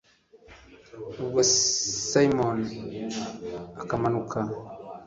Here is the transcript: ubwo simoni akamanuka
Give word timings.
ubwo 1.21 1.39
simoni 1.55 2.67
akamanuka 3.81 4.39